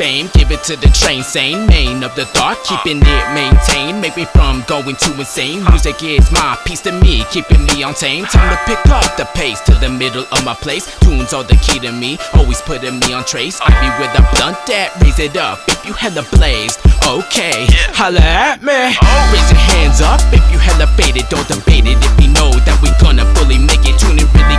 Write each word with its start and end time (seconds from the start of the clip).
fame. 0.00 0.30
Give 0.32 0.50
it 0.50 0.64
to 0.64 0.76
the 0.76 0.88
train 0.96 1.22
sane, 1.22 1.66
main 1.66 2.02
of 2.02 2.14
the 2.16 2.24
thought, 2.24 2.56
keeping 2.64 3.02
it 3.04 3.24
maintained. 3.36 4.00
Make 4.00 4.16
me 4.16 4.24
from 4.24 4.64
going 4.66 4.96
too 4.96 5.12
insane. 5.12 5.62
Music 5.68 6.02
is 6.02 6.32
my 6.32 6.56
piece 6.64 6.80
to 6.82 6.92
me, 6.92 7.24
keeping 7.30 7.64
me 7.68 7.82
on 7.82 7.94
tame. 7.94 8.24
Time 8.24 8.48
to 8.48 8.58
pick 8.64 8.80
up 8.88 9.16
the 9.16 9.26
pace 9.36 9.60
to 9.68 9.74
the 9.74 9.88
middle 9.88 10.24
of 10.32 10.44
my 10.44 10.54
place. 10.54 10.88
Tunes 11.00 11.32
are 11.32 11.44
the 11.44 11.56
key 11.60 11.78
to 11.80 11.92
me, 11.92 12.18
always 12.34 12.62
putting 12.62 12.98
me 13.00 13.12
on 13.12 13.24
trace. 13.24 13.60
I 13.60 13.68
be 13.76 13.88
with 14.00 14.12
a 14.16 14.24
blunt 14.32 14.56
that 14.72 14.96
raise 15.04 15.18
it 15.18 15.36
up 15.36 15.60
if 15.68 15.84
you 15.84 15.92
hella 15.92 16.24
blazed. 16.32 16.80
Okay, 17.04 17.68
holla 17.92 18.24
at 18.24 18.62
me. 18.64 18.96
Raise 19.32 19.50
your 19.52 19.62
hands 19.76 20.00
up 20.00 20.20
if 20.32 20.44
you 20.52 20.58
hella 20.58 20.88
faded. 20.96 21.28
Don't 21.28 21.46
debate 21.46 21.86
it 21.86 22.00
if 22.00 22.14
you 22.20 22.32
know 22.32 22.50
that 22.64 22.76
we 22.80 22.88
gonna 23.04 23.28
fully 23.36 23.58
make 23.58 23.84
it. 23.84 24.00
Tune 24.00 24.16
it 24.16 24.28
really 24.32 24.56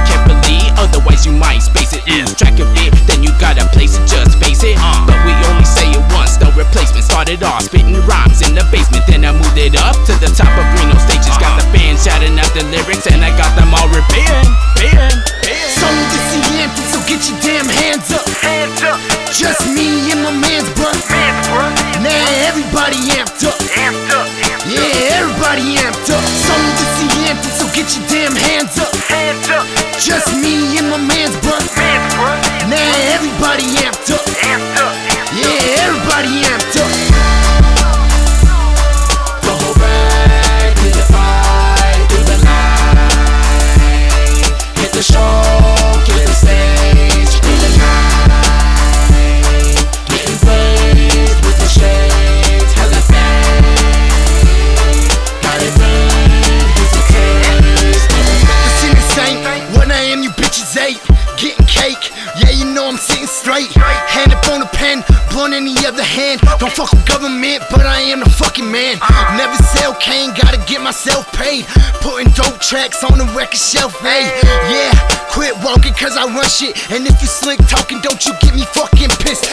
it 9.61 9.77
up 9.77 9.93
to 10.09 10.13
the 10.17 10.29
top 10.33 10.49
of 10.57 10.65
Reno 10.73 10.97
stages. 10.97 11.37
Got 11.37 11.61
the 11.61 11.65
fans 11.69 12.01
shouting 12.01 12.33
out 12.41 12.49
the 12.57 12.65
lyrics, 12.73 13.05
and 13.05 13.21
I 13.21 13.29
got 13.37 13.53
them 13.53 13.69
all 13.77 13.85
repeating, 13.93 14.49
beating, 14.81 15.17
beating. 15.45 15.77
Song 15.77 15.97
this 16.09 16.25
the 16.33 16.41
anthem, 16.65 16.85
so 16.89 16.97
get 17.05 17.21
your 17.29 17.37
damn 17.45 17.69
hands 17.69 18.09
up. 18.09 18.25
Hands 18.41 18.81
up, 18.89 18.97
Just 19.29 19.61
me 19.69 20.09
and 20.09 20.25
my 20.25 20.33
man's 20.33 20.69
bruh. 20.73 20.97
hands, 21.13 21.45
bro. 21.53 21.61
Now 22.01 22.25
everybody 22.49 22.97
amped 23.13 23.45
up. 23.45 23.57
Amped 23.77 24.09
up, 24.09 24.25
amped 24.49 24.65
up. 24.65 24.73
Yeah, 24.73 25.17
everybody 25.21 25.77
amped 25.77 26.09
up. 26.09 26.23
Song 26.25 26.65
this 26.77 26.91
the 26.97 27.07
anthem, 27.29 27.53
so 27.53 27.65
get 27.77 27.85
your 27.93 28.05
damn 28.09 28.33
hands 28.33 28.75
up. 28.81 28.89
Hands 29.13 29.45
up, 29.53 29.65
Just 30.01 30.33
me 30.41 30.60
show, 45.01 45.50
Cake, 61.91 62.11
yeah, 62.39 62.51
you 62.51 62.63
know 62.71 62.87
I'm 62.87 62.95
sitting 62.95 63.27
straight. 63.27 63.67
Hand 63.75 64.31
up 64.31 64.47
on 64.47 64.61
the 64.61 64.69
pen, 64.71 65.03
blunt 65.29 65.53
in 65.53 65.65
the 65.65 65.75
other 65.83 66.03
hand. 66.03 66.39
Don't 66.59 66.71
fuck 66.71 66.91
with 66.91 67.05
government, 67.05 67.63
but 67.69 67.83
I 67.85 67.99
am 67.99 68.21
the 68.21 68.29
fucking 68.29 68.69
man. 68.71 68.95
Never 69.35 69.57
sell 69.75 69.93
cane, 69.95 70.31
gotta 70.31 70.63
get 70.71 70.79
myself 70.81 71.27
paid. 71.33 71.65
Putting 71.99 72.31
dope 72.31 72.61
tracks 72.63 73.03
on 73.03 73.17
the 73.17 73.27
record 73.35 73.59
shelf, 73.59 73.91
hey. 73.99 74.23
Yeah, 74.71 74.95
quit 75.35 75.51
walking 75.67 75.91
cause 75.91 76.15
I 76.15 76.31
run 76.31 76.47
shit. 76.47 76.79
And 76.91 77.03
if 77.03 77.19
you 77.19 77.27
slick 77.27 77.59
talking, 77.67 77.99
don't 77.99 78.23
you 78.23 78.31
get 78.39 78.55
me 78.55 78.63
fucking 78.71 79.11
pissed. 79.19 79.50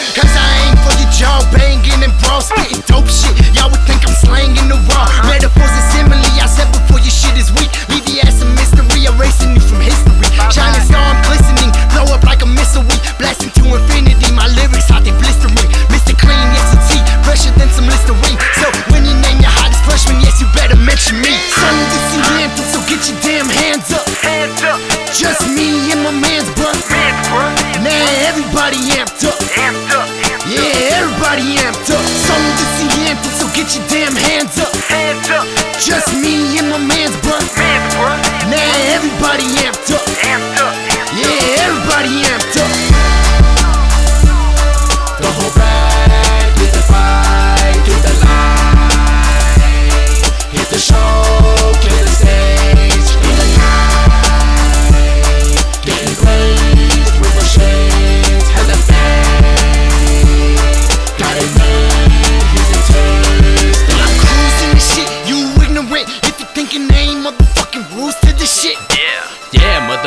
Amped 29.19 29.27
up. 29.27 29.39
Amped 29.59 29.93
up, 29.95 30.09
amped. 30.31 30.47
Yeah, 30.47 30.99
everybody 30.99 31.57
amped 31.59 31.91
up. 31.91 32.05
Song 32.27 32.45
this 32.57 32.73
the 32.79 33.11
anthem, 33.11 33.33
so 33.33 33.47
get 33.55 33.75
your 33.75 33.87
damn 33.89 34.15
hands 34.15 34.59
up. 34.59 34.73
Hands 34.89 35.31
up, 35.31 35.47
Just 35.81 36.15
me 36.15 36.28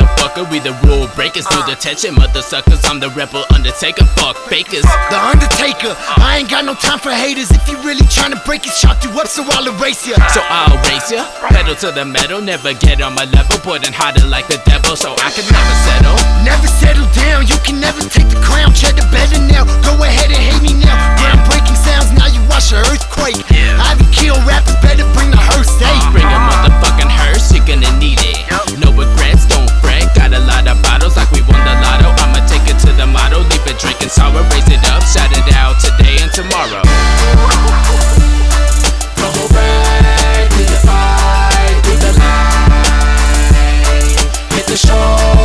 motherfucker, 0.02 0.50
we 0.50 0.58
the 0.58 0.72
rule 0.86 1.08
breakers 1.14 1.46
through 1.46 1.64
the 1.64 1.76
tension, 1.76 2.14
mother 2.14 2.42
suckers. 2.42 2.84
I'm 2.84 3.00
the 3.00 3.10
rebel 3.10 3.44
undertaker, 3.54 4.04
fuck 4.18 4.36
fakers. 4.48 4.82
The 4.82 5.18
Undertaker, 5.18 5.94
I 6.18 6.38
ain't 6.40 6.50
got 6.50 6.64
no 6.64 6.74
time 6.74 6.98
for 6.98 7.10
haters. 7.10 7.50
If 7.50 7.68
you 7.68 7.76
really 7.82 8.06
tryna 8.06 8.44
break 8.44 8.66
it, 8.66 8.74
chalk 8.78 9.02
you 9.04 9.10
up, 9.18 9.28
so 9.28 9.44
I'll 9.46 9.66
erase 9.68 10.06
ya. 10.06 10.16
So 10.28 10.40
I'll 10.42 10.76
race 10.88 11.10
ya, 11.10 11.24
pedal 11.48 11.74
to 11.76 11.90
the 11.92 12.04
metal, 12.04 12.40
never 12.40 12.74
get 12.74 13.00
on 13.00 13.14
my 13.14 13.24
level, 13.24 13.58
then 13.78 13.92
harder 13.92 14.26
like 14.26 14.48
the 14.48 14.60
devil, 14.66 14.96
so 14.96 15.14
I 15.18 15.30
can 15.30 15.46
never 15.48 15.74
settle. 15.86 16.16
Never 16.44 16.66
settle 16.66 17.08
down, 17.14 17.46
you 17.46 17.56
to 44.72 44.78
show. 44.78 45.41